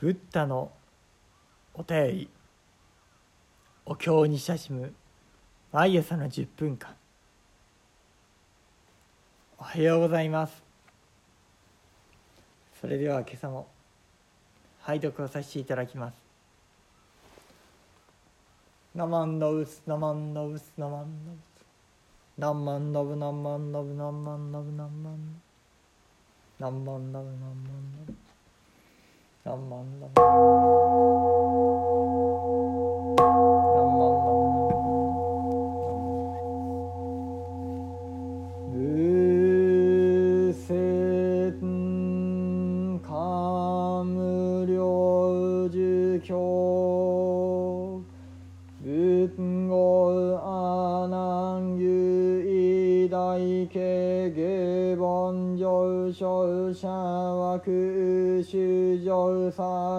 [0.00, 0.70] ブッダの
[1.74, 2.30] お便り
[3.84, 4.94] お経に親しむ
[5.72, 6.94] 毎朝の10分間。
[9.58, 10.62] おはようございます。
[12.80, 13.66] それでは今朝も
[14.82, 16.14] 拝読をさせていただきます。
[18.94, 21.66] ナマンノウスナマンノウスナマンノウス。
[22.38, 25.42] ナマンノブナマンノブナマンノブナマンマン
[26.60, 28.27] ナマンノブナマンノブ。
[29.48, 30.08] 何万何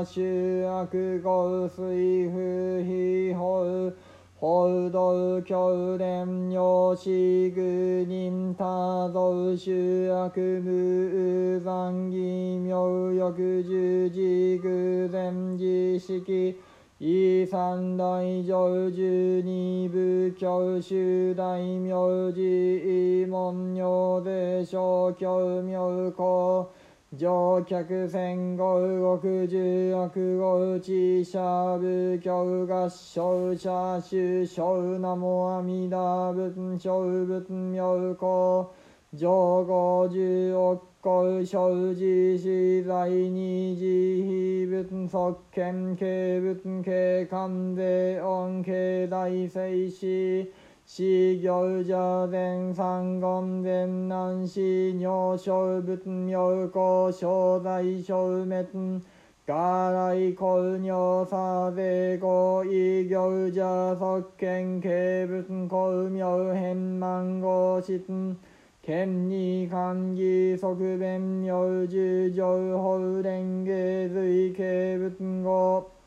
[0.04, 0.22] 修
[0.66, 2.38] 悪語水不
[2.88, 3.94] 非法
[4.40, 9.74] 報道教伝用子具人多増修
[10.14, 16.56] 悪無残義妙欲十字偶然儀式
[17.00, 26.66] 遺三大上十二部教修大名寺門名で小教名公
[27.18, 38.72] 乗客戦後動く十悪語知者部教合唱者主唱名も阿弥陀仏小仏妙高
[39.18, 50.46] 上五十億個生寺死罪二次非仏即見軽仏軽官税恩軽大聖死
[50.92, 54.60] 死行者前三言前南死
[54.94, 59.00] 尿小仏妙高小大小滅。
[59.46, 68.02] ガライコ尿サゼゴ異行者即見軽仏公妙変満合質
[68.82, 75.99] 剣に漢義即弁明十上法蓮華随形仏語。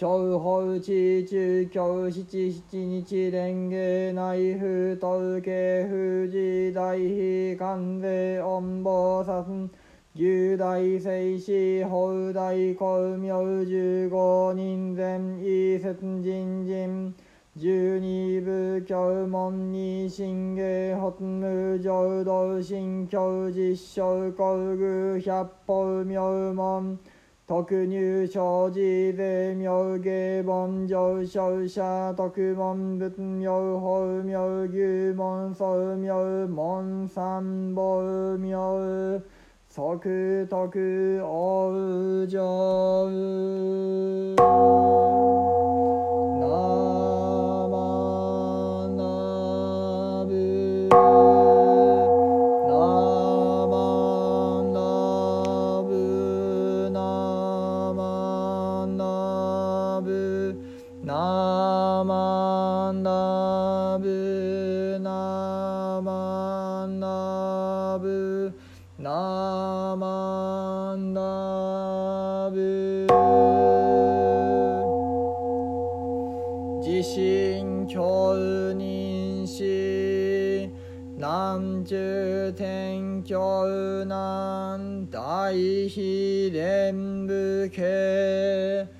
[0.00, 9.68] 小法地中教七七日蓮華内府東慶富士大悲観世音菩薩
[10.14, 17.14] 牛大聖師法大光明十五人前異説人人
[17.58, 26.98] 十二部教門に神芸発無浄土神教実証工具百法妙門
[27.50, 39.20] 特入生寺税妙芸本上昇者特門仏妙法妙牛門宗妙門三宝妙
[39.68, 41.72] 即徳往
[65.00, 68.52] ナマナブ
[68.98, 73.06] ナマナブ
[76.82, 78.34] 地震教
[78.74, 80.70] 人し
[81.16, 83.66] 南中天教
[84.04, 85.52] 南大
[85.88, 88.99] 秘伝武家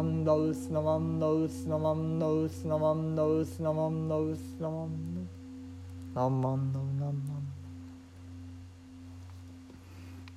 [0.00, 4.92] マンノウスナマンノウスナマンノウスナマンノウスナマンノウスナマンノウ
[5.26, 7.22] スナマンノウナマン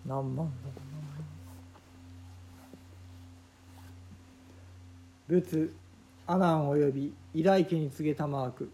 [0.07, 0.44] ナマンノ
[5.29, 5.71] ウ仏
[6.25, 8.71] 阿南および偉大家に告げたマーク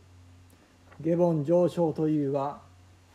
[1.02, 2.62] 下凡上昇というは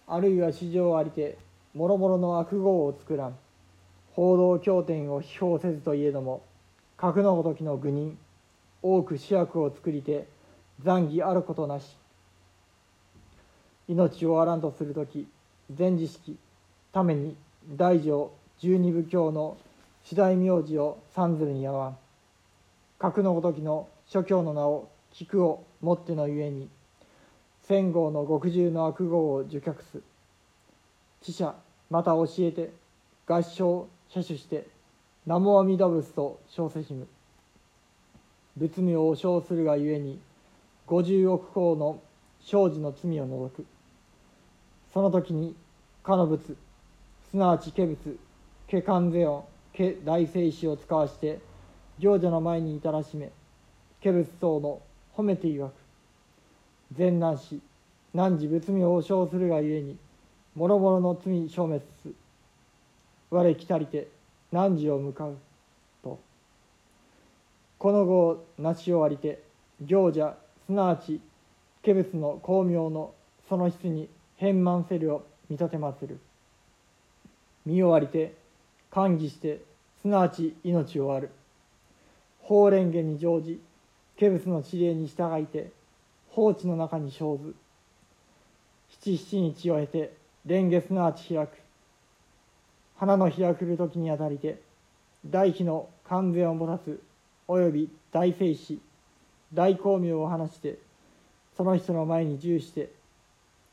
[0.07, 1.39] あるいは史上ありて
[1.75, 3.37] もろもろの悪号を作らん
[4.13, 6.43] 報道経典を批評せずといえども
[7.03, 8.17] 格のごときの愚人
[8.81, 10.29] 多く主役を作りて
[10.85, 11.97] 残儀あることなし。
[13.89, 15.27] 命をあらんとする時
[15.77, 16.39] 前時式
[16.93, 17.35] ために
[17.75, 19.57] 大乗十二部教の
[20.05, 21.97] 次第名字を三ずるに合わん。
[23.01, 26.69] 格のごときの諸教の名を聞くをもってのゆえに
[27.65, 30.01] 千号の極重の悪号を受却す。
[31.21, 31.53] 知者
[31.91, 32.71] また教えて
[33.27, 34.69] 合唱車種して
[35.25, 37.07] 南無阿弥陀仏と称せしむ。
[38.57, 40.19] 仏名を称するがゆえに
[40.87, 42.01] 五十億項の
[42.41, 43.65] 生児の罪を除く。
[44.93, 45.55] その時に
[46.03, 46.57] かの仏
[47.31, 48.19] すなわち化仏
[48.69, 49.45] 化観世音
[49.77, 51.39] 化大聖子を使わして
[52.01, 53.31] 行者の前に至らしめ
[54.03, 54.81] 化仏等の
[55.17, 55.73] 褒めて曰く。
[56.97, 57.61] 善男子
[58.13, 59.97] 汝仏名を称するがゆえに
[60.57, 62.09] 諸々の罪消滅す。
[63.31, 64.09] 我来たりて
[64.53, 65.37] 汝を向かう
[66.05, 66.19] と。
[67.79, 69.43] この後を成し終わりて
[69.81, 71.21] 行者すなわち
[71.85, 73.13] 化仏の光明の
[73.49, 76.21] その質に変満せるを見立てまする。
[77.67, 78.35] 見終わりて
[78.91, 79.63] 歓喜して
[80.01, 81.31] すなわち命を終わる。
[82.43, 83.61] 法蓮華に乗じ
[84.19, 85.71] 化仏の指令に従いて
[86.31, 87.55] 放置の中に生ず。
[88.91, 90.13] 七七日を経て
[90.47, 91.62] 蓮華すなわち開く。
[93.03, 94.61] 花の開くる時にあたりて
[95.27, 97.01] 大悲の完全を持たす
[97.49, 98.79] および大聖子
[99.53, 100.79] 大光明を話して
[101.57, 102.91] その人の前に従して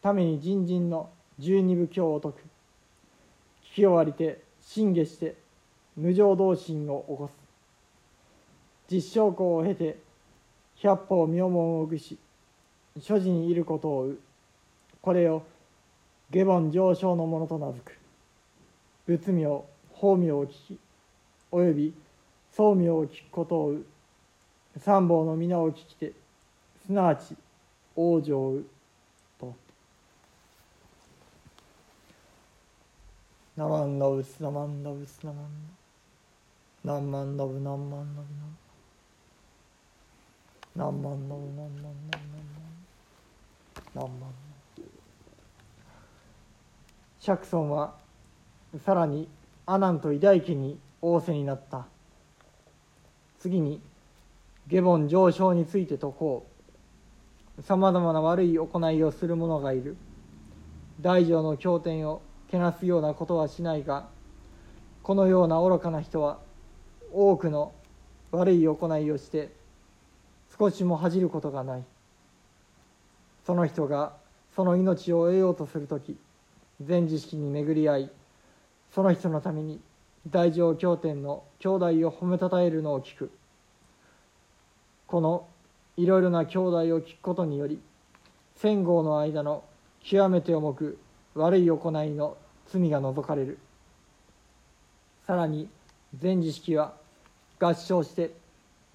[0.02, 2.42] ために人人の十二部教を説く。
[3.72, 5.36] 聞き終わりて信下して
[5.96, 7.30] 無常同心を起こ
[8.90, 8.92] す。
[8.92, 10.00] 実証校を経て
[10.78, 12.18] 百歩名門を具し
[13.00, 14.20] 所持にいることをう。
[15.04, 15.44] これを
[16.32, 18.09] 下凡上昇のものと名付く。
[19.10, 19.48] 仏名
[19.92, 20.78] 法名を聞き
[21.52, 21.92] および
[22.56, 23.84] 宗名を聞くことをう
[24.78, 26.14] 三宝の皆を聞きて
[26.86, 27.36] すなわち
[27.98, 28.66] 往生う
[29.40, 29.56] と
[33.58, 35.50] 「ナマンダブスナマンダブスナマン
[36.86, 38.28] ダナンマンダブナンマンダブ
[40.76, 44.34] ナンマンダブナンマンダブナンマンナンマンナンマン
[47.20, 47.99] 釈尊は
[48.78, 49.28] さらに
[49.66, 51.88] 阿南と偉大家に仰せになった。
[53.40, 53.82] 次に
[54.68, 56.46] 下凡上昇について説こ
[57.58, 57.62] う。
[57.62, 59.98] さまざまな悪い行いをする者がいる。
[61.02, 64.08] 大乗の経典をけなすようなことはしないが
[65.04, 66.40] このような愚かな人は
[67.14, 67.72] 多くの
[68.32, 69.50] 悪い行いをして
[70.58, 71.84] 少しも恥じることがない。
[73.46, 74.14] その人が
[74.56, 76.18] その命を得ようとする時
[76.82, 78.12] 全知識に巡り合い
[78.94, 79.80] その人のために
[80.28, 83.32] 大乗経典の兄弟を褒めたたえるのを聞く。
[85.08, 85.48] この
[85.98, 87.82] いろいろな兄弟を聞くことにより
[88.56, 89.64] 戦後の間の
[90.04, 90.98] 極めて重く
[91.36, 92.38] 悪い行いの
[92.68, 93.58] 罪が除かれる。
[95.26, 95.70] さらに
[96.18, 96.94] 全知識は
[97.60, 98.32] 合唱して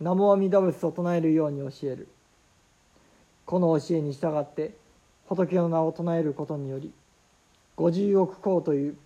[0.00, 2.08] 南無阿弥陀仏を唱えるように教える。
[3.46, 4.74] この教えに従って
[5.26, 6.92] 仏の名を唱えることにより
[7.76, 8.96] 五十億項という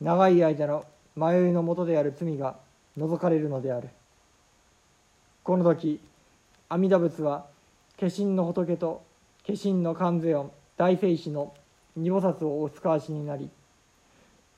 [0.00, 0.84] 長い間の
[1.16, 2.56] 迷いのもとである罪が
[2.96, 3.88] 除かれるのである。
[5.42, 6.00] この時
[6.68, 7.46] 阿弥陀仏は
[7.98, 9.02] 化身の仏と
[9.46, 11.54] 化身の観世音大聖子の
[11.96, 13.48] 二菩薩をお使わしになり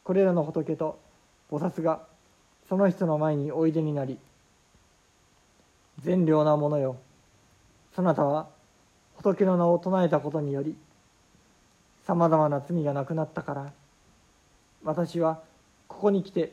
[0.03, 0.99] これらの仏と
[1.51, 2.01] 菩薩が
[2.69, 4.19] その人の前においでになり
[6.03, 6.97] 善良なものよ。
[7.95, 8.49] そなたは
[9.17, 10.77] 仏の名を唱えたことにより
[12.07, 13.73] さまざまな罪がなくなったから。
[14.85, 15.43] 私は
[15.87, 16.53] ここに来て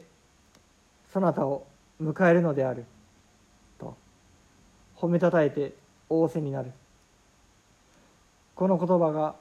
[1.11, 1.65] そなたを
[2.01, 2.85] 迎えるのである
[3.79, 3.95] と
[4.97, 5.73] 褒めたたえて
[6.09, 6.71] 仰せになる。
[8.55, 9.35] この言葉が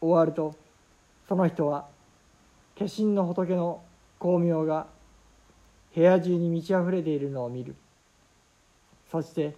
[0.00, 0.54] 終わると
[1.28, 1.86] その人は
[2.78, 3.82] 化身の仏の
[4.18, 4.86] 光明が
[5.94, 7.74] 部屋中に満ち溢れているのを見る。
[9.10, 9.54] そして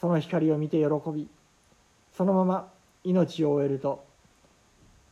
[0.00, 1.28] その光を見て喜び
[2.16, 2.68] そのまま
[3.04, 4.04] 命を終えると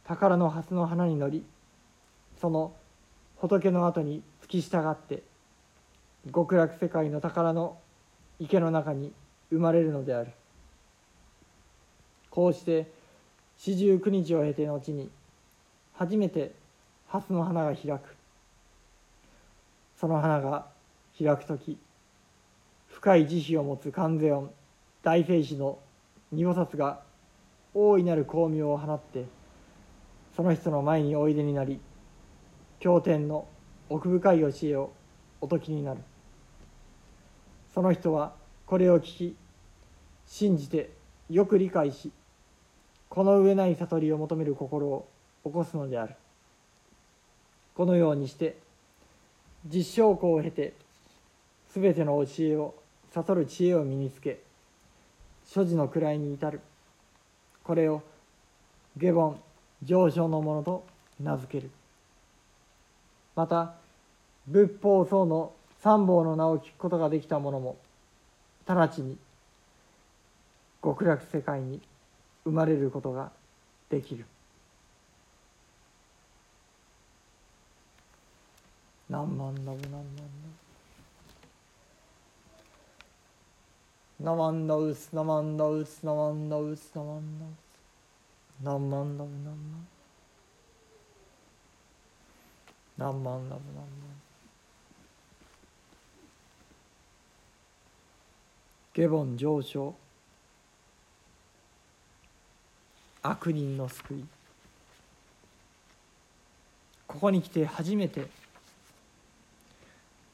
[0.04, 1.44] 宝の蓮の花に乗り
[2.44, 2.74] その
[3.38, 5.22] 仏の後に付き従って
[6.30, 7.78] 極楽世界の宝の
[8.38, 9.14] 池の中に
[9.48, 10.30] 生まれるのである。
[12.28, 12.86] こうして
[13.56, 15.08] 四十九日を経て後に
[15.94, 16.52] 初めて
[17.08, 18.14] 蓮の花が開く。
[19.98, 20.66] その花が
[21.18, 21.78] 開く時
[22.88, 24.50] 深い慈悲を持つ観世音
[25.02, 25.78] 大聖子の
[26.30, 27.00] 二菩薩が
[27.72, 29.24] 大いなる光明を放って
[30.36, 31.80] その人の前においでになり
[32.84, 33.46] 経典の
[33.88, 34.92] 奥深い教えを
[35.40, 36.00] お説きになる。
[37.72, 38.34] その人は
[38.66, 39.36] これを聞き
[40.26, 40.90] 信じて
[41.30, 42.12] よく理解し
[43.08, 45.08] この上ない悟りを求める心を
[45.46, 46.14] 起こすのである。
[47.74, 48.58] このようにして
[49.64, 50.74] 実証校を経て
[51.74, 52.74] 全ての教えを
[53.14, 54.40] 悟る知恵を身につけ
[55.46, 56.60] 所持の位に至る。
[57.62, 58.02] これを
[58.98, 59.38] 下凡
[59.82, 60.84] 上昇のものと
[61.18, 61.70] 名付ける。
[63.36, 63.74] また
[64.46, 67.76] 仏法僧の三宝の名を聞くことができた者も
[68.66, 69.18] 直ちに
[70.82, 71.80] 極楽世界に
[72.44, 73.30] 生まれることが
[73.90, 74.24] できる。
[79.08, 80.64] 何万ダブ何万ダブ
[84.24, 87.62] ナマンダウスナマンダウスナマンダウスナマンダウス
[88.62, 89.93] 何万ダブ何万
[92.96, 93.86] 何万ダブ何万。
[98.94, 99.94] ゲボン上昇。
[103.22, 104.24] 悪人の救い。
[107.08, 108.28] ここに来て初めて。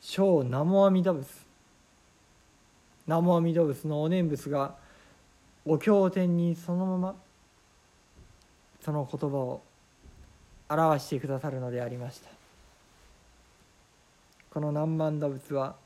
[0.03, 1.27] 小南無阿弥陀仏
[3.07, 4.75] 南無阿弥陀仏のお念仏が。
[5.65, 7.15] お経典にそのまま。
[8.85, 9.63] その言葉を
[10.69, 12.40] 表してくださるのでありました。
[14.51, 15.77] この南蛮陀仏は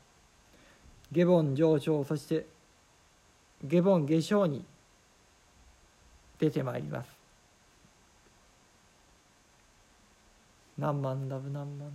[1.11, 2.45] 下凡上昇そして
[3.63, 4.65] 下凡下昇に
[6.39, 7.15] 出てまいります。
[10.77, 11.91] 何万ダブ何万ダブ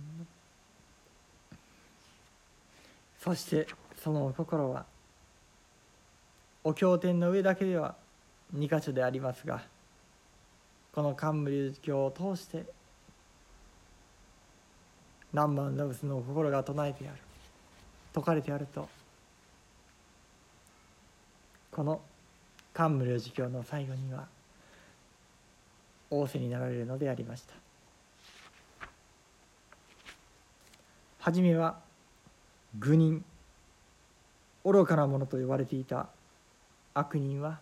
[3.19, 3.67] そして
[4.01, 4.85] その心は
[6.63, 7.95] お経典の上だけでは
[8.55, 9.61] 2箇所でありますが
[10.93, 12.65] この冠流教を通して
[15.33, 17.17] 何万ダブスの心が唱えてやる。
[18.13, 18.87] 説かれてやると。
[21.71, 22.01] この
[22.73, 24.27] 漢無量寿経の最後には
[26.09, 27.53] 仰せになられるのでありました。
[31.19, 31.79] 初めは
[32.79, 33.23] 愚人
[34.65, 36.07] 愚かなものと呼ばれていた。
[36.93, 37.59] 悪人は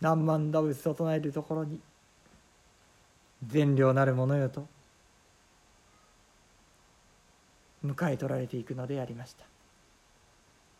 [0.00, 1.78] 何万打仏と唱えるところに
[3.46, 4.66] 善良なるものよと。
[7.88, 9.57] 迎え取られていくのでありました。